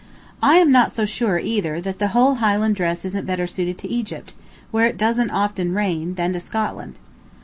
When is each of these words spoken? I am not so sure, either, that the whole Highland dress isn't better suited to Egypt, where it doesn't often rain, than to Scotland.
I 0.41 0.55
am 0.55 0.71
not 0.71 0.91
so 0.91 1.05
sure, 1.05 1.37
either, 1.37 1.79
that 1.79 1.99
the 1.99 2.07
whole 2.07 2.33
Highland 2.41 2.75
dress 2.75 3.05
isn't 3.05 3.27
better 3.27 3.45
suited 3.45 3.77
to 3.77 3.87
Egypt, 3.87 4.33
where 4.71 4.87
it 4.87 4.97
doesn't 4.97 5.29
often 5.29 5.75
rain, 5.75 6.15
than 6.15 6.33
to 6.33 6.39
Scotland. 6.39 6.95